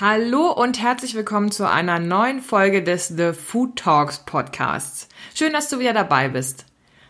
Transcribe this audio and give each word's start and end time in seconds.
Hallo 0.00 0.50
und 0.52 0.80
herzlich 0.80 1.14
willkommen 1.14 1.50
zu 1.50 1.68
einer 1.68 1.98
neuen 1.98 2.40
Folge 2.40 2.82
des 2.82 3.08
The 3.08 3.34
Food 3.34 3.76
Talks 3.76 4.20
Podcasts. 4.24 5.08
Schön, 5.34 5.52
dass 5.52 5.68
du 5.68 5.78
wieder 5.78 5.92
dabei 5.92 6.30
bist. 6.30 6.64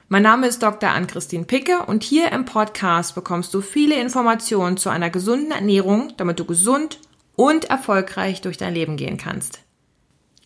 Mein 0.08 0.24
Name 0.24 0.48
ist 0.48 0.60
Dr. 0.60 0.90
Ann-Christine 0.90 1.44
Picke 1.44 1.84
und 1.86 2.02
hier 2.02 2.32
im 2.32 2.46
Podcast 2.46 3.14
bekommst 3.14 3.54
du 3.54 3.60
viele 3.60 3.94
Informationen 3.94 4.76
zu 4.76 4.90
einer 4.90 5.10
gesunden 5.10 5.52
Ernährung, 5.52 6.14
damit 6.16 6.40
du 6.40 6.44
gesund 6.44 6.98
und 7.36 7.66
erfolgreich 7.66 8.40
durch 8.40 8.56
dein 8.56 8.74
Leben 8.74 8.96
gehen 8.96 9.18
kannst. 9.18 9.60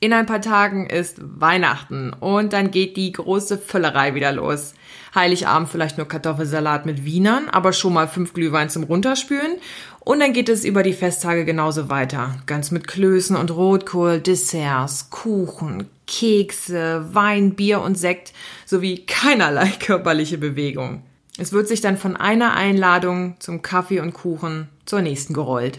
In 0.02 0.12
ein 0.12 0.26
paar 0.26 0.40
Tagen 0.40 0.88
ist 0.88 1.18
Weihnachten 1.20 2.12
und 2.12 2.52
dann 2.54 2.72
geht 2.72 2.96
die 2.96 3.12
große 3.12 3.56
Völlerei 3.56 4.16
wieder 4.16 4.32
los. 4.32 4.74
Heiligabend 5.14 5.68
vielleicht 5.68 5.96
nur 5.96 6.08
Kartoffelsalat 6.08 6.86
mit 6.86 7.04
Wienern, 7.04 7.48
aber 7.48 7.72
schon 7.72 7.92
mal 7.92 8.08
fünf 8.08 8.32
Glühwein 8.32 8.68
zum 8.68 8.82
Runterspülen. 8.82 9.58
Und 10.00 10.18
dann 10.18 10.32
geht 10.32 10.48
es 10.48 10.64
über 10.64 10.82
die 10.82 10.92
Festtage 10.92 11.44
genauso 11.44 11.88
weiter. 11.88 12.34
Ganz 12.46 12.72
mit 12.72 12.88
Klößen 12.88 13.36
und 13.36 13.52
Rotkohl, 13.52 14.18
Desserts, 14.18 15.08
Kuchen, 15.10 15.88
Kekse, 16.08 17.06
Wein, 17.12 17.54
Bier 17.54 17.80
und 17.80 17.96
Sekt 17.96 18.32
sowie 18.66 19.06
keinerlei 19.06 19.68
körperliche 19.78 20.36
Bewegung. 20.36 21.04
Es 21.38 21.52
wird 21.52 21.68
sich 21.68 21.80
dann 21.80 21.96
von 21.96 22.16
einer 22.16 22.54
Einladung 22.54 23.36
zum 23.38 23.62
Kaffee 23.62 24.00
und 24.00 24.14
Kuchen 24.14 24.68
zur 24.84 25.00
nächsten 25.00 25.32
gerollt. 25.32 25.78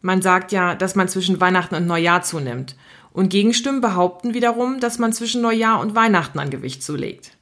Man 0.00 0.22
sagt 0.22 0.52
ja, 0.52 0.74
dass 0.74 0.94
man 0.94 1.08
zwischen 1.08 1.40
Weihnachten 1.40 1.74
und 1.74 1.86
Neujahr 1.86 2.22
zunimmt. 2.22 2.76
Und 3.12 3.30
Gegenstimmen 3.30 3.80
behaupten 3.80 4.34
wiederum, 4.34 4.80
dass 4.80 4.98
man 4.98 5.12
zwischen 5.12 5.42
Neujahr 5.42 5.80
und 5.80 5.94
Weihnachten 5.94 6.38
an 6.38 6.50
Gewicht 6.50 6.82
zulegt. 6.82 7.32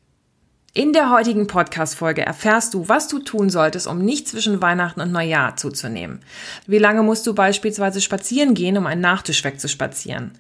In 0.77 0.93
der 0.93 1.11
heutigen 1.11 1.47
Podcast-Folge 1.47 2.21
erfährst 2.21 2.75
du, 2.75 2.87
was 2.87 3.09
du 3.09 3.19
tun 3.19 3.49
solltest, 3.49 3.87
um 3.87 3.97
nicht 3.97 4.29
zwischen 4.29 4.61
Weihnachten 4.61 5.01
und 5.01 5.11
Neujahr 5.11 5.57
zuzunehmen. 5.57 6.21
Wie 6.67 6.77
lange 6.77 7.03
musst 7.03 7.27
du 7.27 7.35
beispielsweise 7.35 8.03
spazieren 8.03 8.53
gehen, 8.53 8.77
um 8.77 8.85
einen 8.85 9.01
Nachtisch 9.01 9.43
wegzuspazieren? 9.43 10.33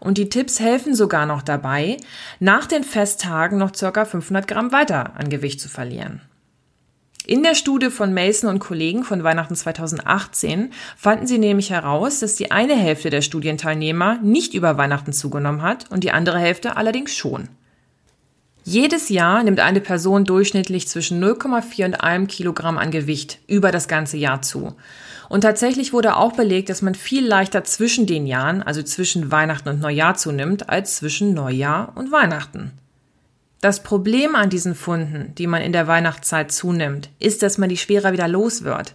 Und 0.00 0.18
die 0.18 0.28
Tipps 0.28 0.58
helfen 0.58 0.96
sogar 0.96 1.24
noch 1.24 1.40
dabei, 1.40 1.98
nach 2.40 2.66
den 2.66 2.82
Festtagen 2.82 3.58
noch 3.58 3.76
circa 3.76 4.04
500 4.04 4.48
Gramm 4.48 4.72
weiter 4.72 5.12
an 5.16 5.30
Gewicht 5.30 5.60
zu 5.60 5.68
verlieren. 5.68 6.20
In 7.28 7.42
der 7.42 7.56
Studie 7.56 7.90
von 7.90 8.14
Mason 8.14 8.48
und 8.48 8.60
Kollegen 8.60 9.02
von 9.02 9.24
Weihnachten 9.24 9.56
2018 9.56 10.70
fanden 10.96 11.26
sie 11.26 11.38
nämlich 11.38 11.70
heraus, 11.70 12.20
dass 12.20 12.36
die 12.36 12.52
eine 12.52 12.76
Hälfte 12.76 13.10
der 13.10 13.20
Studienteilnehmer 13.20 14.20
nicht 14.22 14.54
über 14.54 14.78
Weihnachten 14.78 15.12
zugenommen 15.12 15.62
hat 15.62 15.90
und 15.90 16.04
die 16.04 16.12
andere 16.12 16.38
Hälfte 16.38 16.76
allerdings 16.76 17.16
schon. 17.16 17.48
Jedes 18.62 19.08
Jahr 19.08 19.42
nimmt 19.42 19.58
eine 19.58 19.80
Person 19.80 20.24
durchschnittlich 20.24 20.86
zwischen 20.86 21.20
0,4 21.20 21.86
und 21.86 21.94
1 21.94 22.32
Kilogramm 22.32 22.78
an 22.78 22.92
Gewicht 22.92 23.40
über 23.48 23.72
das 23.72 23.88
ganze 23.88 24.18
Jahr 24.18 24.40
zu. 24.42 24.76
Und 25.28 25.40
tatsächlich 25.40 25.92
wurde 25.92 26.14
auch 26.14 26.34
belegt, 26.34 26.68
dass 26.68 26.80
man 26.80 26.94
viel 26.94 27.26
leichter 27.26 27.64
zwischen 27.64 28.06
den 28.06 28.28
Jahren, 28.28 28.62
also 28.62 28.84
zwischen 28.84 29.32
Weihnachten 29.32 29.68
und 29.68 29.80
Neujahr 29.80 30.14
zunimmt, 30.14 30.68
als 30.68 30.98
zwischen 30.98 31.34
Neujahr 31.34 31.92
und 31.96 32.12
Weihnachten. 32.12 32.70
Das 33.60 33.82
Problem 33.82 34.34
an 34.34 34.50
diesen 34.50 34.74
Funden, 34.74 35.34
die 35.36 35.46
man 35.46 35.62
in 35.62 35.72
der 35.72 35.86
Weihnachtszeit 35.86 36.52
zunimmt, 36.52 37.08
ist, 37.18 37.42
dass 37.42 37.58
man 37.58 37.68
die 37.68 37.78
schwerer 37.78 38.12
wieder 38.12 38.28
los 38.28 38.64
wird. 38.64 38.94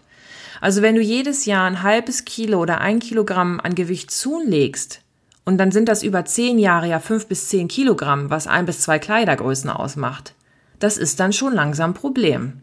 Also 0.61 0.81
wenn 0.81 0.95
du 0.95 1.01
jedes 1.01 1.45
Jahr 1.45 1.65
ein 1.65 1.81
halbes 1.81 2.25
Kilo 2.25 2.59
oder 2.59 2.79
ein 2.79 2.99
Kilogramm 2.99 3.59
an 3.59 3.73
Gewicht 3.73 4.11
zulegst, 4.11 5.01
und 5.43 5.57
dann 5.57 5.71
sind 5.71 5.89
das 5.89 6.03
über 6.03 6.23
zehn 6.25 6.59
Jahre 6.59 6.87
ja 6.87 6.99
fünf 6.99 7.25
bis 7.27 7.49
zehn 7.49 7.67
Kilogramm, 7.67 8.29
was 8.29 8.45
ein 8.45 8.65
bis 8.67 8.81
zwei 8.81 8.99
Kleidergrößen 8.99 9.71
ausmacht. 9.71 10.35
Das 10.79 10.97
ist 10.97 11.19
dann 11.19 11.33
schon 11.33 11.53
langsam 11.53 11.95
Problem. 11.95 12.61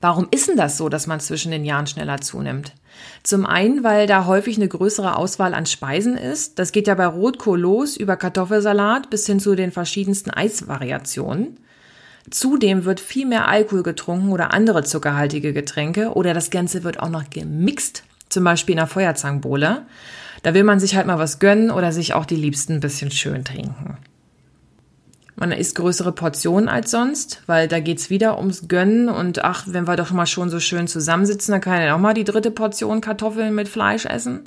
Warum 0.00 0.28
ist 0.30 0.48
denn 0.48 0.56
das 0.56 0.76
so, 0.76 0.88
dass 0.88 1.06
man 1.06 1.20
zwischen 1.20 1.50
den 1.50 1.64
Jahren 1.64 1.86
schneller 1.86 2.20
zunimmt? 2.20 2.72
Zum 3.22 3.46
einen, 3.46 3.82
weil 3.82 4.06
da 4.06 4.26
häufig 4.26 4.56
eine 4.56 4.68
größere 4.68 5.16
Auswahl 5.16 5.54
an 5.54 5.66
Speisen 5.66 6.16
ist. 6.16 6.58
Das 6.58 6.72
geht 6.72 6.86
ja 6.86 6.94
bei 6.94 7.06
Rotkohl 7.06 7.60
los 7.60 7.96
über 7.96 8.16
Kartoffelsalat 8.16 9.10
bis 9.10 9.26
hin 9.26 9.40
zu 9.40 9.54
den 9.54 9.72
verschiedensten 9.72 10.30
Eisvariationen. 10.30 11.58
Zudem 12.30 12.84
wird 12.84 13.00
viel 13.00 13.26
mehr 13.26 13.48
Alkohol 13.48 13.82
getrunken 13.82 14.32
oder 14.32 14.52
andere 14.52 14.82
zuckerhaltige 14.82 15.52
Getränke 15.52 16.12
oder 16.12 16.34
das 16.34 16.50
Ganze 16.50 16.82
wird 16.82 17.00
auch 17.00 17.08
noch 17.08 17.30
gemixt, 17.30 18.02
zum 18.28 18.44
Beispiel 18.44 18.74
in 18.74 18.80
einer 18.80 18.88
Feuerzangenbowle. 18.88 19.86
Da 20.42 20.54
will 20.54 20.64
man 20.64 20.80
sich 20.80 20.96
halt 20.96 21.06
mal 21.06 21.18
was 21.18 21.38
gönnen 21.38 21.70
oder 21.70 21.92
sich 21.92 22.14
auch 22.14 22.26
die 22.26 22.36
Liebsten 22.36 22.74
ein 22.74 22.80
bisschen 22.80 23.10
schön 23.10 23.44
trinken. 23.44 23.96
Man 25.38 25.52
isst 25.52 25.74
größere 25.76 26.12
Portionen 26.12 26.70
als 26.70 26.90
sonst, 26.90 27.42
weil 27.44 27.68
da 27.68 27.78
geht's 27.78 28.08
wieder 28.08 28.38
ums 28.38 28.68
Gönnen 28.68 29.10
und 29.10 29.44
ach, 29.44 29.64
wenn 29.66 29.86
wir 29.86 29.96
doch 29.96 30.10
mal 30.10 30.24
schon 30.24 30.48
so 30.48 30.60
schön 30.60 30.88
zusammensitzen, 30.88 31.52
dann 31.52 31.60
kann 31.60 31.82
ja 31.82 31.94
auch 31.94 32.00
mal 32.00 32.14
die 32.14 32.24
dritte 32.24 32.50
Portion 32.50 33.02
Kartoffeln 33.02 33.54
mit 33.54 33.68
Fleisch 33.68 34.06
essen. 34.06 34.44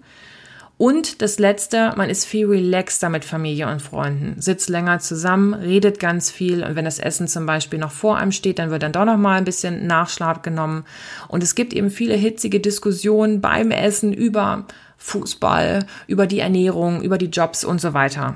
Und 0.80 1.22
das 1.22 1.38
letzte, 1.38 1.94
man 1.96 2.10
ist 2.10 2.26
viel 2.26 2.48
relaxter 2.48 3.10
mit 3.10 3.24
Familie 3.24 3.70
und 3.70 3.82
Freunden, 3.82 4.42
sitzt 4.42 4.70
länger 4.70 5.00
zusammen, 5.00 5.54
redet 5.54 6.00
ganz 6.00 6.32
viel 6.32 6.64
und 6.64 6.76
wenn 6.76 6.86
das 6.86 7.00
Essen 7.00 7.28
zum 7.28 7.46
Beispiel 7.46 7.78
noch 7.78 7.92
vor 7.92 8.18
einem 8.18 8.32
steht, 8.32 8.58
dann 8.58 8.72
wird 8.72 8.82
dann 8.82 8.94
doch 8.94 9.06
noch 9.06 9.18
mal 9.18 9.38
ein 9.38 9.44
bisschen 9.44 9.86
Nachschlag 9.86 10.42
genommen 10.42 10.86
und 11.28 11.44
es 11.44 11.54
gibt 11.54 11.74
eben 11.74 11.92
viele 11.92 12.16
hitzige 12.16 12.62
Diskussionen 12.62 13.42
beim 13.42 13.72
Essen 13.72 14.12
über 14.12 14.66
Fußball, 14.98 15.86
über 16.08 16.26
die 16.28 16.40
Ernährung, 16.40 17.04
über 17.04 17.18
die 17.18 17.28
Jobs 17.28 17.64
und 17.64 17.80
so 17.82 17.94
weiter. 17.94 18.36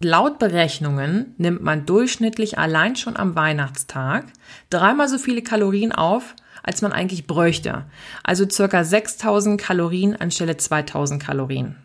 Laut 0.00 0.38
Berechnungen 0.38 1.34
nimmt 1.38 1.62
man 1.62 1.86
durchschnittlich 1.86 2.58
allein 2.58 2.96
schon 2.96 3.16
am 3.16 3.34
Weihnachtstag 3.34 4.26
dreimal 4.68 5.08
so 5.08 5.16
viele 5.16 5.42
Kalorien 5.42 5.92
auf, 5.92 6.34
als 6.62 6.82
man 6.82 6.92
eigentlich 6.92 7.26
bräuchte. 7.26 7.84
Also 8.22 8.46
circa 8.48 8.84
6000 8.84 9.58
Kalorien 9.58 10.14
anstelle 10.14 10.56
2000 10.58 11.22
Kalorien. 11.22 11.76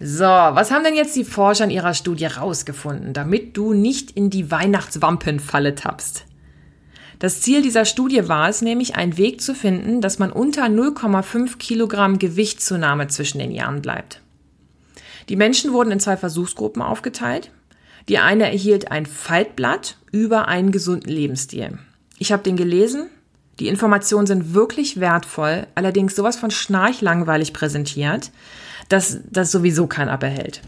So, 0.00 0.24
was 0.24 0.70
haben 0.70 0.84
denn 0.84 0.94
jetzt 0.94 1.16
die 1.16 1.24
Forscher 1.24 1.64
in 1.64 1.70
ihrer 1.70 1.92
Studie 1.92 2.26
rausgefunden, 2.26 3.12
damit 3.12 3.56
du 3.56 3.74
nicht 3.74 4.12
in 4.12 4.30
die 4.30 4.50
Weihnachtswampenfalle 4.50 5.74
tappst? 5.74 6.24
Das 7.18 7.40
Ziel 7.40 7.62
dieser 7.62 7.84
Studie 7.84 8.28
war 8.28 8.48
es 8.48 8.62
nämlich, 8.62 8.94
einen 8.94 9.18
Weg 9.18 9.40
zu 9.42 9.54
finden, 9.54 10.00
dass 10.00 10.20
man 10.20 10.30
unter 10.30 10.66
0,5 10.66 11.58
Kilogramm 11.58 12.20
Gewichtszunahme 12.20 13.08
zwischen 13.08 13.40
den 13.40 13.50
Jahren 13.50 13.82
bleibt. 13.82 14.22
Die 15.28 15.36
Menschen 15.36 15.72
wurden 15.72 15.90
in 15.90 16.00
zwei 16.00 16.16
Versuchsgruppen 16.16 16.82
aufgeteilt. 16.82 17.50
Die 18.08 18.18
eine 18.18 18.44
erhielt 18.44 18.90
ein 18.90 19.06
Faltblatt 19.06 19.98
über 20.10 20.48
einen 20.48 20.72
gesunden 20.72 21.10
Lebensstil. 21.10 21.78
Ich 22.18 22.32
habe 22.32 22.42
den 22.42 22.56
gelesen. 22.56 23.08
Die 23.60 23.68
Informationen 23.68 24.26
sind 24.26 24.54
wirklich 24.54 25.00
wertvoll, 25.00 25.66
allerdings 25.74 26.14
sowas 26.14 26.36
von 26.36 26.50
schnarchlangweilig 26.50 27.52
präsentiert, 27.52 28.30
dass 28.88 29.18
das 29.30 29.50
sowieso 29.50 29.86
keiner 29.86 30.16
behält. 30.16 30.62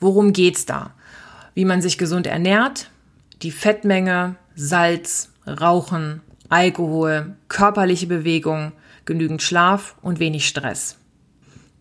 Worum 0.00 0.32
geht's 0.32 0.64
da? 0.64 0.94
Wie 1.54 1.64
man 1.64 1.82
sich 1.82 1.98
gesund 1.98 2.26
ernährt, 2.26 2.90
die 3.42 3.50
Fettmenge, 3.50 4.36
Salz, 4.54 5.30
Rauchen, 5.46 6.22
Alkohol, 6.48 7.34
körperliche 7.48 8.06
Bewegung, 8.06 8.72
genügend 9.04 9.42
Schlaf 9.42 9.96
und 10.02 10.20
wenig 10.20 10.46
Stress. 10.46 10.96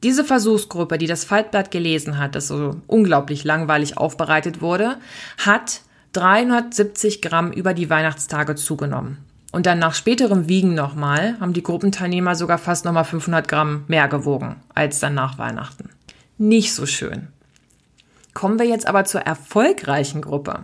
Diese 0.03 0.25
Versuchsgruppe, 0.25 0.97
die 0.97 1.07
das 1.07 1.23
Faltblatt 1.23 1.69
gelesen 1.69 2.17
hat, 2.17 2.35
das 2.35 2.47
so 2.47 2.75
unglaublich 2.87 3.43
langweilig 3.43 3.97
aufbereitet 3.97 4.61
wurde, 4.61 4.97
hat 5.37 5.81
370 6.13 7.21
Gramm 7.21 7.51
über 7.51 7.73
die 7.73 7.89
Weihnachtstage 7.89 8.55
zugenommen. 8.55 9.17
Und 9.51 9.65
dann 9.65 9.79
nach 9.79 9.93
späterem 9.93 10.47
Wiegen 10.47 10.73
nochmal 10.73 11.35
haben 11.39 11.53
die 11.53 11.63
Gruppenteilnehmer 11.63 12.35
sogar 12.35 12.57
fast 12.57 12.85
nochmal 12.85 13.03
500 13.03 13.47
Gramm 13.47 13.83
mehr 13.87 14.07
gewogen 14.07 14.55
als 14.73 14.99
dann 14.99 15.13
nach 15.13 15.37
Weihnachten. 15.37 15.89
Nicht 16.37 16.73
so 16.73 16.85
schön. 16.85 17.27
Kommen 18.33 18.59
wir 18.59 18.65
jetzt 18.65 18.87
aber 18.87 19.03
zur 19.03 19.21
erfolgreichen 19.21 20.21
Gruppe. 20.21 20.63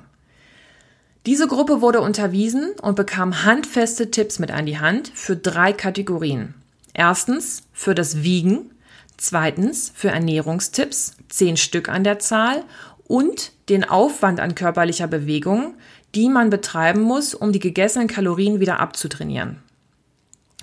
Diese 1.25 1.47
Gruppe 1.47 1.81
wurde 1.81 1.99
unterwiesen 1.99 2.71
und 2.81 2.95
bekam 2.95 3.43
handfeste 3.43 4.09
Tipps 4.09 4.39
mit 4.39 4.51
an 4.51 4.65
die 4.65 4.79
Hand 4.79 5.11
für 5.13 5.35
drei 5.35 5.73
Kategorien. 5.73 6.53
Erstens 6.93 7.63
für 7.73 7.93
das 7.93 8.23
Wiegen, 8.23 8.71
Zweitens 9.17 9.91
für 9.95 10.09
Ernährungstipps, 10.09 11.17
zehn 11.29 11.57
Stück 11.57 11.89
an 11.89 12.03
der 12.03 12.19
Zahl 12.19 12.63
und 13.05 13.51
den 13.69 13.83
Aufwand 13.83 14.39
an 14.39 14.55
körperlicher 14.55 15.07
Bewegung, 15.07 15.73
die 16.15 16.29
man 16.29 16.49
betreiben 16.49 17.01
muss, 17.01 17.33
um 17.33 17.51
die 17.51 17.59
gegessenen 17.59 18.07
Kalorien 18.07 18.59
wieder 18.59 18.79
abzutrainieren. 18.79 19.57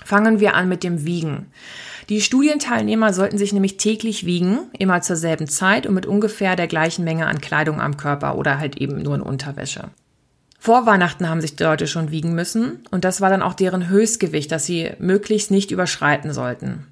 Fangen 0.04 0.38
wir 0.38 0.54
an 0.54 0.68
mit 0.68 0.84
dem 0.84 1.04
Wiegen. 1.04 1.46
Die 2.08 2.20
Studienteilnehmer 2.20 3.14
sollten 3.14 3.38
sich 3.38 3.52
nämlich 3.52 3.78
täglich 3.78 4.26
wiegen, 4.26 4.58
immer 4.78 5.00
zur 5.00 5.16
selben 5.16 5.48
Zeit 5.48 5.86
und 5.86 5.94
mit 5.94 6.06
ungefähr 6.06 6.56
der 6.56 6.66
gleichen 6.66 7.04
Menge 7.04 7.26
an 7.26 7.40
Kleidung 7.40 7.80
am 7.80 7.96
Körper 7.96 8.36
oder 8.36 8.58
halt 8.58 8.76
eben 8.76 9.00
nur 9.00 9.14
in 9.14 9.22
Unterwäsche. 9.22 9.88
Vor 10.58 10.86
Weihnachten 10.86 11.28
haben 11.28 11.40
sich 11.40 11.56
die 11.56 11.62
Leute 11.62 11.86
schon 11.86 12.10
wiegen 12.10 12.34
müssen 12.34 12.80
und 12.90 13.04
das 13.04 13.20
war 13.20 13.30
dann 13.30 13.42
auch 13.42 13.54
deren 13.54 13.88
Höchstgewicht, 13.88 14.52
das 14.52 14.66
sie 14.66 14.92
möglichst 14.98 15.50
nicht 15.50 15.70
überschreiten 15.70 16.32
sollten. 16.32 16.86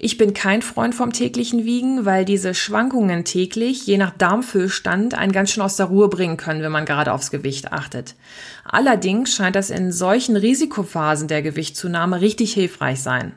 Ich 0.00 0.16
bin 0.16 0.32
kein 0.32 0.62
Freund 0.62 0.94
vom 0.94 1.12
täglichen 1.12 1.64
Wiegen, 1.64 2.04
weil 2.04 2.24
diese 2.24 2.54
Schwankungen 2.54 3.24
täglich, 3.24 3.84
je 3.84 3.98
nach 3.98 4.12
Darmfüllstand, 4.16 5.14
einen 5.14 5.32
ganz 5.32 5.50
schön 5.50 5.64
aus 5.64 5.74
der 5.74 5.86
Ruhe 5.86 6.06
bringen 6.06 6.36
können, 6.36 6.62
wenn 6.62 6.70
man 6.70 6.84
gerade 6.84 7.12
aufs 7.12 7.32
Gewicht 7.32 7.72
achtet. 7.72 8.14
Allerdings 8.62 9.34
scheint 9.34 9.56
das 9.56 9.70
in 9.70 9.90
solchen 9.90 10.36
Risikophasen 10.36 11.26
der 11.26 11.42
Gewichtszunahme 11.42 12.20
richtig 12.20 12.52
hilfreich 12.52 13.02
sein. 13.02 13.32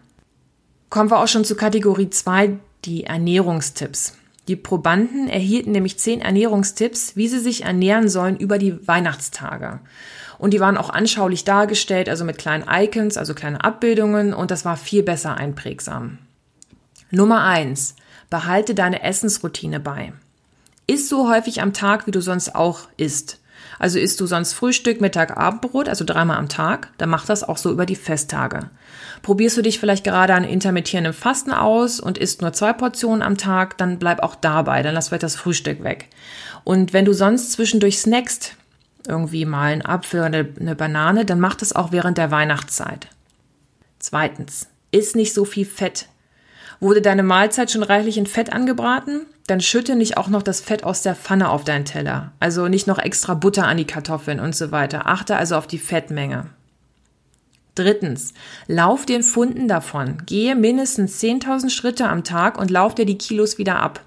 Kommen 0.91 1.09
wir 1.09 1.17
auch 1.17 1.27
schon 1.27 1.45
zu 1.45 1.55
Kategorie 1.55 2.11
2, 2.11 2.59
die 2.85 3.05
Ernährungstipps. 3.05 4.15
Die 4.47 4.55
Probanden 4.55 5.29
erhielten 5.29 5.71
nämlich 5.71 5.97
zehn 5.97 6.21
Ernährungstipps, 6.21 7.15
wie 7.15 7.27
sie 7.27 7.39
sich 7.39 7.63
ernähren 7.63 8.07
sollen 8.07 8.37
über 8.37 8.59
die 8.59 8.87
Weihnachtstage. 8.87 9.79
Und 10.37 10.53
die 10.53 10.59
waren 10.59 10.77
auch 10.77 10.91
anschaulich 10.91 11.43
dargestellt, 11.43 12.07
also 12.07 12.23
mit 12.23 12.37
kleinen 12.37 12.65
Icons, 12.69 13.17
also 13.17 13.33
kleine 13.33 13.63
Abbildungen, 13.63 14.35
und 14.35 14.51
das 14.51 14.63
war 14.63 14.77
viel 14.77 15.01
besser 15.01 15.37
einprägsam. 15.37 16.19
Nummer 17.11 17.43
eins: 17.43 17.95
Behalte 18.29 18.73
deine 18.73 19.03
Essensroutine 19.03 19.79
bei. 19.79 20.13
Iss 20.87 21.09
so 21.09 21.29
häufig 21.29 21.61
am 21.61 21.73
Tag, 21.73 22.07
wie 22.07 22.11
du 22.11 22.21
sonst 22.21 22.55
auch 22.55 22.87
isst. 22.97 23.39
Also 23.79 23.99
isst 23.99 24.19
du 24.19 24.25
sonst 24.25 24.53
Frühstück, 24.53 25.01
Mittag, 25.01 25.37
Abendbrot, 25.37 25.89
also 25.89 26.05
dreimal 26.05 26.37
am 26.37 26.49
Tag, 26.49 26.89
dann 26.97 27.09
mach 27.09 27.25
das 27.25 27.43
auch 27.43 27.57
so 27.57 27.71
über 27.71 27.85
die 27.85 27.95
Festtage. 27.95 28.69
Probierst 29.21 29.57
du 29.57 29.61
dich 29.61 29.79
vielleicht 29.79 30.03
gerade 30.03 30.33
an 30.33 30.43
intermittierendem 30.43 31.13
Fasten 31.13 31.51
aus 31.51 31.99
und 31.99 32.17
isst 32.17 32.41
nur 32.41 32.53
zwei 32.53 32.73
Portionen 32.73 33.21
am 33.21 33.37
Tag, 33.37 33.77
dann 33.77 33.99
bleib 33.99 34.19
auch 34.19 34.35
dabei, 34.35 34.83
dann 34.83 34.93
lass 34.93 35.09
vielleicht 35.09 35.23
das 35.23 35.35
Frühstück 35.35 35.83
weg. 35.83 36.09
Und 36.63 36.93
wenn 36.93 37.05
du 37.05 37.13
sonst 37.13 37.53
zwischendurch 37.53 37.99
snackst, 37.99 38.55
irgendwie 39.07 39.45
mal 39.45 39.71
einen 39.71 39.85
Apfel 39.85 40.21
oder 40.21 40.45
eine 40.59 40.75
Banane, 40.75 41.25
dann 41.25 41.39
mach 41.39 41.55
das 41.55 41.73
auch 41.73 41.91
während 41.91 42.17
der 42.17 42.29
Weihnachtszeit. 42.29 43.07
Zweitens, 43.99 44.67
iss 44.91 45.15
nicht 45.15 45.33
so 45.33 45.45
viel 45.45 45.65
Fett. 45.65 46.07
Wurde 46.81 47.03
deine 47.03 47.21
Mahlzeit 47.21 47.69
schon 47.69 47.83
reichlich 47.83 48.17
in 48.17 48.25
Fett 48.25 48.51
angebraten? 48.51 49.27
Dann 49.45 49.61
schütte 49.61 49.95
nicht 49.95 50.17
auch 50.17 50.29
noch 50.29 50.41
das 50.41 50.61
Fett 50.61 50.83
aus 50.83 51.03
der 51.03 51.15
Pfanne 51.15 51.49
auf 51.49 51.63
deinen 51.63 51.85
Teller. 51.85 52.31
Also 52.39 52.67
nicht 52.67 52.87
noch 52.87 52.97
extra 52.97 53.35
Butter 53.35 53.67
an 53.67 53.77
die 53.77 53.85
Kartoffeln 53.85 54.39
und 54.39 54.55
so 54.55 54.71
weiter. 54.71 55.05
Achte 55.05 55.35
also 55.35 55.55
auf 55.55 55.67
die 55.67 55.77
Fettmenge. 55.77 56.47
Drittens, 57.75 58.33
lauf 58.67 59.05
den 59.05 59.21
Funden 59.21 59.67
davon. 59.67 60.23
Gehe 60.25 60.55
mindestens 60.55 61.21
10.000 61.21 61.69
Schritte 61.69 62.09
am 62.09 62.23
Tag 62.23 62.57
und 62.57 62.71
lauf 62.71 62.95
dir 62.95 63.05
die 63.05 63.17
Kilos 63.17 63.59
wieder 63.59 63.79
ab. 63.79 64.03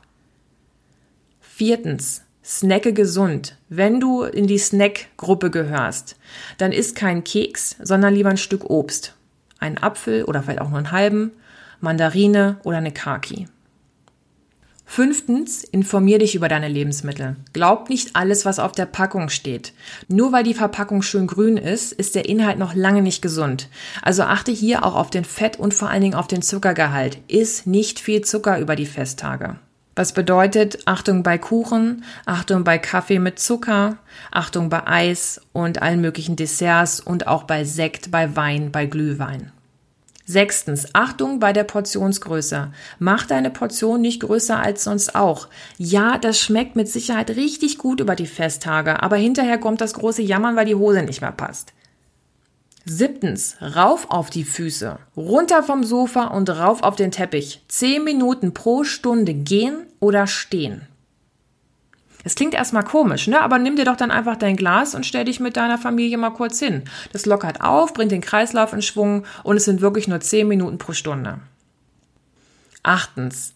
Viertens, 1.41 2.23
snacke 2.44 2.93
gesund. 2.93 3.56
Wenn 3.69 4.00
du 4.00 4.25
in 4.25 4.49
die 4.49 4.59
Snack-Gruppe 4.59 5.53
gehörst, 5.53 6.17
dann 6.59 6.73
isst 6.73 6.97
kein 6.97 7.23
Keks, 7.23 7.77
sondern 7.81 8.15
lieber 8.15 8.31
ein 8.31 8.37
Stück 8.37 8.69
Obst. 8.69 9.15
Ein 9.61 9.81
Apfel 9.81 10.25
oder 10.25 10.43
vielleicht 10.43 10.61
auch 10.61 10.70
nur 10.70 10.79
einen 10.79 10.91
halben 10.91 11.31
Mandarine 11.85 12.59
oder 12.65 12.79
eine 12.79 12.93
Kaki. 12.93 13.47
Fünftens, 14.87 15.65
informier 15.65 16.19
dich 16.19 16.35
über 16.35 16.49
deine 16.49 16.69
Lebensmittel. 16.69 17.37
Glaub 17.53 17.89
nicht 17.89 18.15
alles, 18.15 18.45
was 18.45 18.59
auf 18.59 18.73
der 18.73 18.87
Packung 18.87 19.29
steht. 19.29 19.73
Nur 20.09 20.31
weil 20.31 20.45
die 20.45 20.55
Verpackung 20.55 21.03
schön 21.03 21.27
grün 21.27 21.57
ist, 21.57 21.93
ist 21.93 22.15
der 22.15 22.29
Inhalt 22.29 22.59
noch 22.59 22.75
lange 22.75 23.03
nicht 23.03 23.23
gesund. 23.23 23.69
Also 24.03 24.23
achte 24.23 24.53
hier 24.53 24.85
auch 24.85 24.95
auf 24.95 25.11
den 25.11 25.25
Fett 25.25 25.59
und 25.59 25.75
vor 25.75 25.89
allen 25.89 26.03
Dingen 26.03 26.15
auf 26.15 26.29
den 26.29 26.43
Zuckergehalt. 26.43 27.19
Iss 27.29 27.67
nicht 27.67 27.99
viel 27.99 28.21
Zucker 28.21 28.59
über 28.59 28.77
die 28.77 28.87
Festtage. 28.87 29.57
Was 29.97 30.13
bedeutet 30.13 30.79
Achtung 30.87 31.23
bei 31.23 31.39
Kuchen, 31.39 32.05
Achtung 32.27 32.65
bei 32.65 32.79
Kaffee 32.79 33.21
mit 33.21 33.39
Zucker, 33.39 33.97
Achtung 34.33 34.69
bei 34.69 34.87
Eis 34.87 35.41
und 35.53 35.83
allen 35.83 36.01
möglichen 36.01 36.37
Desserts 36.37 37.01
und 37.01 37.27
auch 37.27 37.45
bei 37.45 37.65
Sekt, 37.65 38.11
bei 38.11 38.37
Wein, 38.37 38.71
bei 38.71 38.87
Glühwein. 38.87 39.53
Sechstens, 40.26 40.88
Achtung 40.94 41.38
bei 41.38 41.53
der 41.53 41.65
Portionsgröße. 41.65 42.73
Mach 42.99 43.26
deine 43.26 43.50
Portion 43.50 44.00
nicht 44.00 44.21
größer 44.21 44.59
als 44.59 44.85
sonst 44.85 45.15
auch. 45.15 45.49
Ja, 45.76 46.17
das 46.17 46.41
schmeckt 46.41 46.76
mit 46.76 46.88
Sicherheit 46.88 47.31
richtig 47.31 47.76
gut 47.76 48.00
über 48.00 48.17
die 48.17 48.26
Festtage, 48.26 49.03
aber 49.03 49.17
hinterher 49.17 49.59
kommt 49.59 49.82
das 49.82 49.93
große 49.93 50.23
Jammern, 50.23 50.56
weil 50.56 50.67
die 50.67 50.75
Hose 50.75 51.03
nicht 51.03 51.21
mehr 51.21 51.32
passt. 51.32 51.75
Siebtens, 52.87 53.56
rauf 53.61 54.11
auf 54.11 54.31
die 54.31 54.44
Füße, 54.44 54.99
runter 55.17 55.62
vom 55.62 55.85
Sofa 55.85 56.25
und 56.29 56.50
rauf 56.50 56.82
auf 56.82 56.97
den 56.97 57.11
Teppich. 57.11 57.62
Zehn 57.69 58.05
Minuten 58.05 58.55
pro 58.55 58.85
Stunde 58.85 59.35
gehen 59.35 59.87
oder 60.00 60.27
stehen. 60.27 60.87
Es 62.25 62.35
klingt 62.35 62.55
erstmal 62.55 62.85
komisch, 62.85 63.29
ne? 63.29 63.41
Aber 63.41 63.59
nimm 63.59 63.76
dir 63.76 63.85
doch 63.85 63.97
dann 63.97 64.11
einfach 64.11 64.37
dein 64.37 64.56
Glas 64.56 64.94
und 64.94 65.05
stell 65.05 65.26
dich 65.26 65.41
mit 65.41 65.56
deiner 65.56 65.79
Familie 65.79 66.17
mal 66.17 66.31
kurz 66.31 66.59
hin. 66.59 66.82
Das 67.12 67.26
lockert 67.26 67.61
auf, 67.61 67.93
bringt 67.93 68.12
den 68.12 68.23
Kreislauf 68.23 68.73
in 68.73 68.82
Schwung 68.82 69.25
und 69.43 69.56
es 69.59 69.67
sind 69.67 69.82
wirklich 69.82 70.09
nur 70.09 70.21
10 70.21 70.49
Minuten 70.49 70.79
pro 70.79 70.93
Stunde. 70.93 71.38
Achtens. 72.82 73.55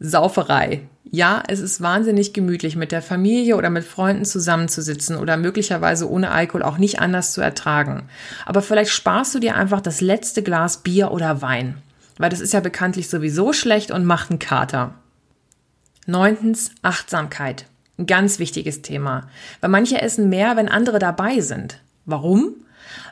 Sauferei. 0.00 0.82
Ja, 1.04 1.42
es 1.46 1.60
ist 1.60 1.82
wahnsinnig 1.82 2.32
gemütlich, 2.32 2.74
mit 2.74 2.90
der 2.90 3.02
Familie 3.02 3.56
oder 3.56 3.68
mit 3.68 3.84
Freunden 3.84 4.24
zusammenzusitzen 4.24 5.16
oder 5.16 5.36
möglicherweise 5.36 6.08
ohne 6.08 6.30
Alkohol 6.30 6.62
auch 6.62 6.78
nicht 6.78 7.00
anders 7.00 7.32
zu 7.32 7.40
ertragen. 7.40 8.08
Aber 8.46 8.62
vielleicht 8.62 8.92
sparst 8.92 9.34
du 9.34 9.40
dir 9.40 9.56
einfach 9.56 9.80
das 9.80 10.00
letzte 10.00 10.42
Glas 10.42 10.78
Bier 10.78 11.10
oder 11.10 11.42
Wein. 11.42 11.76
Weil 12.16 12.30
das 12.30 12.40
ist 12.40 12.52
ja 12.52 12.60
bekanntlich 12.60 13.08
sowieso 13.08 13.52
schlecht 13.52 13.90
und 13.90 14.04
macht 14.04 14.30
einen 14.30 14.38
Kater. 14.38 14.94
Neuntens, 16.06 16.70
Achtsamkeit. 16.82 17.66
Ein 18.00 18.06
ganz 18.06 18.38
wichtiges 18.38 18.80
Thema. 18.80 19.28
Weil 19.60 19.68
manche 19.68 20.00
essen 20.00 20.30
mehr, 20.30 20.56
wenn 20.56 20.70
andere 20.70 20.98
dabei 20.98 21.40
sind. 21.40 21.80
Warum? 22.06 22.54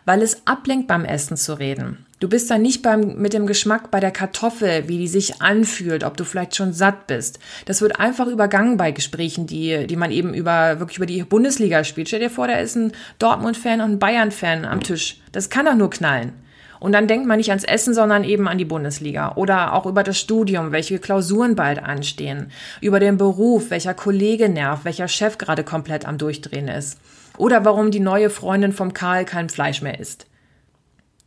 Weil 0.06 0.23
es 0.23 0.46
ablenkt 0.46 0.88
beim 0.88 1.05
Essen 1.05 1.37
zu 1.37 1.58
reden. 1.58 2.06
Du 2.20 2.29
bist 2.29 2.50
dann 2.50 2.62
nicht 2.62 2.81
beim, 2.82 3.19
mit 3.19 3.35
dem 3.35 3.46
Geschmack 3.46 3.90
bei 3.90 4.00
der 4.00 4.11
Kartoffel, 4.11 4.88
wie 4.88 4.96
die 4.96 5.06
sich 5.06 5.43
anfühlt, 5.43 6.05
ob 6.05 6.17
du 6.17 6.25
vielleicht 6.25 6.56
schon 6.56 6.73
satt 6.73 7.06
bist. 7.06 7.38
Das 7.67 7.82
wird 7.82 8.00
einfach 8.00 8.29
übergangen 8.29 8.79
bei 8.79 8.90
Gesprächen, 8.90 9.46
die, 9.46 9.87
die 9.87 9.96
man 9.96 10.11
eben 10.11 10.32
über, 10.32 10.81
wirklich 10.81 10.96
über 10.96 11.06
die 11.06 11.23
Bundesliga 11.23 11.85
spielt. 11.85 12.08
Stell 12.08 12.20
dir 12.20 12.31
vor, 12.31 12.49
da 12.49 12.55
ist 12.55 12.75
ein 12.75 12.93
Dortmund-Fan 13.19 13.82
und 13.82 13.93
ein 13.93 13.99
Bayern-Fan 13.99 14.64
am 14.64 14.82
Tisch. 14.82 15.20
Das 15.32 15.50
kann 15.50 15.67
doch 15.67 15.76
nur 15.76 15.90
knallen. 15.90 16.32
Und 16.80 16.92
dann 16.92 17.06
denkt 17.08 17.26
man 17.26 17.38
nicht 17.38 17.50
ans 17.50 17.64
Essen, 17.64 17.94
sondern 17.94 18.25
eben 18.25 18.48
an 18.48 18.58
die 18.58 18.64
Bundesliga 18.64 19.32
oder 19.34 19.75
auch 19.75 19.86
über 19.86 20.02
das 20.02 20.19
Studium, 20.19 20.72
welche 20.72 20.98
Klausuren 20.98 21.56
bald 21.56 21.82
anstehen, 21.82 22.50
über 22.80 23.00
den 23.00 23.16
Beruf, 23.16 23.70
welcher 23.70 23.94
Kollege 23.94 24.48
nervt, 24.48 24.84
welcher 24.84 25.08
Chef 25.08 25.38
gerade 25.38 25.64
komplett 25.64 26.06
am 26.06 26.19
Durchdrehen 26.19 26.69
ist 26.69 26.98
oder 27.36 27.64
warum 27.64 27.90
die 27.90 28.00
neue 28.00 28.30
Freundin 28.30 28.72
vom 28.72 28.92
Karl 28.92 29.25
kein 29.25 29.48
Fleisch 29.48 29.80
mehr 29.80 29.98
isst. 29.98 30.26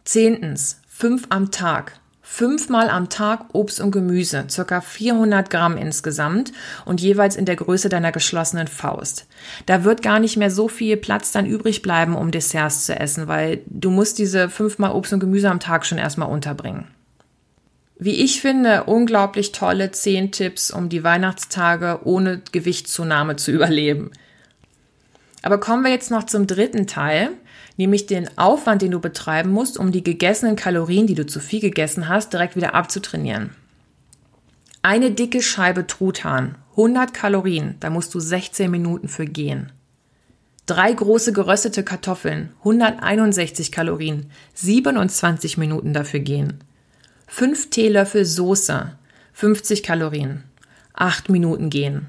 Zehntens, 0.03 0.81
fünf 0.87 1.27
am 1.29 1.51
Tag 1.51 2.00
fünfmal 2.31 2.89
am 2.89 3.09
Tag 3.09 3.47
Obst 3.51 3.81
und 3.81 3.91
Gemüse, 3.91 4.45
circa 4.49 4.79
400 4.79 5.49
Gramm 5.49 5.75
insgesamt 5.75 6.53
und 6.85 7.01
jeweils 7.01 7.35
in 7.35 7.43
der 7.43 7.57
Größe 7.57 7.89
deiner 7.89 8.13
geschlossenen 8.13 8.69
Faust. 8.69 9.27
Da 9.65 9.83
wird 9.83 10.01
gar 10.01 10.17
nicht 10.21 10.37
mehr 10.37 10.49
so 10.49 10.69
viel 10.69 10.95
Platz 10.95 11.33
dann 11.33 11.45
übrig 11.45 11.81
bleiben, 11.81 12.15
um 12.15 12.31
Desserts 12.31 12.85
zu 12.85 12.97
essen, 12.97 13.27
weil 13.27 13.59
du 13.65 13.91
musst 13.91 14.17
diese 14.17 14.47
fünfmal 14.47 14.93
Obst 14.93 15.11
und 15.11 15.19
Gemüse 15.19 15.49
am 15.49 15.59
Tag 15.59 15.85
schon 15.85 15.97
erstmal 15.97 16.29
unterbringen. 16.29 16.87
Wie 17.99 18.23
ich 18.23 18.39
finde, 18.39 18.85
unglaublich 18.85 19.51
tolle 19.51 19.91
zehn 19.91 20.31
Tipps, 20.31 20.71
um 20.71 20.87
die 20.87 21.03
Weihnachtstage 21.03 21.99
ohne 22.05 22.41
Gewichtszunahme 22.53 23.35
zu 23.35 23.51
überleben. 23.51 24.09
Aber 25.41 25.59
kommen 25.59 25.83
wir 25.83 25.91
jetzt 25.91 26.11
noch 26.11 26.23
zum 26.23 26.47
dritten 26.47 26.87
Teil, 26.87 27.31
nämlich 27.77 28.05
den 28.05 28.37
Aufwand, 28.37 28.81
den 28.81 28.91
du 28.91 28.99
betreiben 28.99 29.51
musst, 29.51 29.77
um 29.77 29.91
die 29.91 30.03
gegessenen 30.03 30.55
Kalorien, 30.55 31.07
die 31.07 31.15
du 31.15 31.25
zu 31.25 31.39
viel 31.39 31.59
gegessen 31.59 32.07
hast, 32.07 32.33
direkt 32.33 32.55
wieder 32.55 32.75
abzutrainieren. 32.75 33.51
Eine 34.81 35.11
dicke 35.11 35.41
Scheibe 35.41 35.87
Truthahn, 35.87 36.55
100 36.71 37.13
Kalorien, 37.13 37.75
da 37.79 37.89
musst 37.89 38.13
du 38.13 38.19
16 38.19 38.69
Minuten 38.69 39.07
für 39.07 39.25
gehen. 39.25 39.71
Drei 40.65 40.93
große 40.93 41.33
geröstete 41.33 41.83
Kartoffeln, 41.83 42.53
161 42.59 43.71
Kalorien, 43.71 44.31
27 44.53 45.57
Minuten 45.57 45.93
dafür 45.93 46.19
gehen. 46.19 46.63
Fünf 47.27 47.69
Teelöffel 47.69 48.25
Soße, 48.25 48.93
50 49.33 49.83
Kalorien, 49.83 50.43
8 50.93 51.29
Minuten 51.29 51.69
gehen 51.69 52.07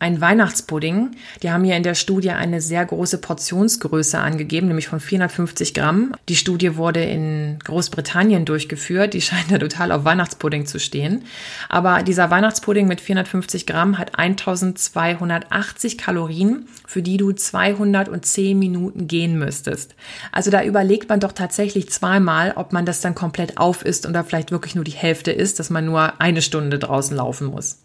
ein 0.00 0.20
Weihnachtspudding. 0.20 1.10
Die 1.42 1.50
haben 1.50 1.64
ja 1.64 1.76
in 1.76 1.82
der 1.82 1.94
Studie 1.94 2.30
eine 2.30 2.62
sehr 2.62 2.84
große 2.84 3.18
Portionsgröße 3.18 4.18
angegeben, 4.18 4.66
nämlich 4.66 4.88
von 4.88 4.98
450 4.98 5.74
Gramm. 5.74 6.14
Die 6.28 6.36
Studie 6.36 6.76
wurde 6.76 7.04
in 7.04 7.58
Großbritannien 7.62 8.46
durchgeführt. 8.46 9.12
Die 9.12 9.20
scheint 9.20 9.50
da 9.50 9.58
total 9.58 9.92
auf 9.92 10.04
Weihnachtspudding 10.04 10.64
zu 10.64 10.80
stehen. 10.80 11.24
Aber 11.68 12.02
dieser 12.02 12.30
Weihnachtspudding 12.30 12.88
mit 12.88 13.00
450 13.00 13.66
Gramm 13.66 13.98
hat 13.98 14.18
1280 14.18 15.98
Kalorien, 15.98 16.66
für 16.86 17.02
die 17.02 17.18
du 17.18 17.32
210 17.32 18.58
Minuten 18.58 19.06
gehen 19.06 19.38
müsstest. 19.38 19.94
Also 20.32 20.50
da 20.50 20.64
überlegt 20.64 21.10
man 21.10 21.20
doch 21.20 21.32
tatsächlich 21.32 21.90
zweimal, 21.90 22.54
ob 22.56 22.72
man 22.72 22.86
das 22.86 23.02
dann 23.02 23.14
komplett 23.14 23.58
auf 23.58 23.84
isst 23.84 24.08
oder 24.08 24.24
vielleicht 24.24 24.50
wirklich 24.50 24.74
nur 24.74 24.84
die 24.84 24.92
Hälfte 24.92 25.30
ist, 25.30 25.58
dass 25.58 25.68
man 25.68 25.84
nur 25.84 26.22
eine 26.22 26.40
Stunde 26.40 26.78
draußen 26.78 27.14
laufen 27.14 27.48
muss. 27.48 27.76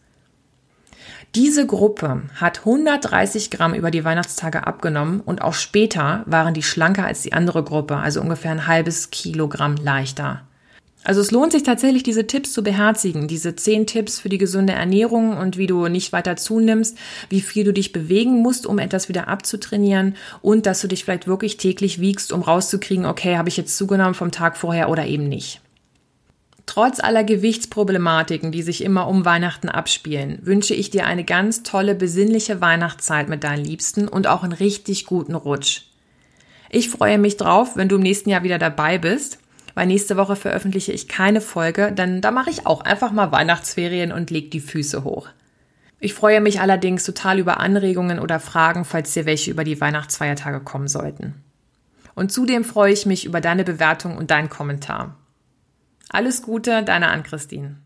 Diese 1.36 1.68
Gruppe 1.68 2.22
hat 2.36 2.60
130 2.60 3.52
Gramm 3.52 3.74
über 3.74 3.92
die 3.92 4.06
Weihnachtstage 4.06 4.66
abgenommen 4.66 5.20
und 5.20 5.42
auch 5.42 5.54
später 5.54 6.24
waren 6.28 6.54
die 6.54 6.64
schlanker 6.64 7.06
als 7.06 7.24
die 7.24 7.34
andere 7.34 7.62
Gruppe, 7.62 7.98
also 7.98 8.22
ungefähr 8.22 8.52
ein 8.52 8.68
halbes 8.68 9.10
Kilogramm 9.10 9.76
leichter. 9.76 10.44
Also 11.04 11.20
es 11.20 11.32
lohnt 11.32 11.52
sich 11.52 11.64
tatsächlich, 11.64 12.04
diese 12.04 12.26
Tipps 12.26 12.54
zu 12.54 12.64
beherzigen, 12.64 13.28
diese 13.28 13.54
zehn 13.54 13.86
Tipps 13.86 14.18
für 14.18 14.30
die 14.30 14.38
gesunde 14.38 14.72
Ernährung 14.72 15.36
und 15.36 15.58
wie 15.58 15.68
du 15.68 15.90
nicht 15.90 16.14
weiter 16.14 16.38
zunimmst, 16.38 16.98
wie 17.28 17.42
viel 17.42 17.66
du 17.66 17.74
dich 17.74 17.92
bewegen 17.92 18.42
musst, 18.42 18.66
um 18.66 18.80
etwas 18.80 19.10
wieder 19.10 19.28
abzutrainieren 19.28 20.16
und 20.42 20.66
dass 20.66 20.80
du 20.80 20.88
dich 20.88 21.04
vielleicht 21.04 21.28
wirklich 21.28 21.58
täglich 21.58 22.00
wiegst, 22.00 22.32
um 22.32 22.44
rauszukriegen, 22.44 23.06
okay, 23.06 23.36
habe 23.36 23.50
ich 23.50 23.58
jetzt 23.58 23.76
zugenommen 23.76 24.14
vom 24.14 24.32
Tag 24.32 24.56
vorher 24.56 24.90
oder 24.90 25.06
eben 25.06 25.28
nicht. 25.28 25.60
Trotz 26.66 27.00
aller 27.00 27.24
Gewichtsproblematiken, 27.24 28.52
die 28.52 28.64
sich 28.64 28.84
immer 28.84 29.08
um 29.08 29.24
Weihnachten 29.24 29.70
abspielen, 29.70 30.40
wünsche 30.42 30.74
ich 30.74 30.90
dir 30.90 31.06
eine 31.06 31.24
ganz 31.24 31.64
tolle, 31.64 31.96
besinnliche 31.96 32.60
Weihnachtszeit 32.60 33.30
mit 33.30 33.44
deinen 33.44 33.64
Liebsten 33.64 34.08
und 34.08 34.28
auch 34.28 34.44
einen 34.44 34.54
richtig 34.54 35.06
guten 35.06 35.36
Rutsch. 35.36 35.84
Ich 36.70 36.90
freue 36.90 37.20
mich 37.20 37.38
drauf, 37.38 37.76
wenn 37.76 37.88
du 37.88 37.96
im 37.96 38.02
nächsten 38.02 38.30
Jahr 38.30 38.44
wieder 38.44 38.58
dabei 38.58 38.98
bist 38.98 39.40
weil 39.76 39.88
nächste 39.88 40.18
Woche 40.18 40.36
veröffentliche 40.36 40.94
ich 40.94 41.08
keine 41.08 41.42
Folge, 41.42 41.92
denn 41.92 42.22
da 42.22 42.32
mache 42.32 42.50
ich 42.50 42.66
auch 42.66 42.82
einfach 42.82 43.12
mal 43.12 43.32
Weihnachtsferien 43.32 44.12
und 44.12 44.32
leg 44.32 44.50
die 44.50 44.62
Füße 44.62 45.04
hoch. 45.04 45.28
Ich 46.00 46.14
freue 46.14 46.42
mich 46.42 46.62
allerdings 46.62 47.04
total 47.04 47.40
über 47.40 47.60
Anregungen 47.60 48.20
oder 48.20 48.40
Fragen, 48.40 48.86
falls 48.86 49.14
dir 49.14 49.26
welche 49.26 49.52
über 49.52 49.64
die 49.64 49.80
Weihnachtsfeiertage 49.80 50.62
kommen 50.62 50.88
sollten. 50.88 51.36
Und 52.16 52.32
zudem 52.32 52.64
freue 52.64 52.94
ich 52.94 53.06
mich 53.06 53.26
über 53.26 53.42
deine 53.42 53.66
Bewertung 53.66 54.18
und 54.18 54.32
deinen 54.32 54.50
Kommentar. 54.50 55.18
Alles 56.10 56.42
Gute, 56.42 56.84
deine 56.84 57.10
Ann-Christine. 57.10 57.78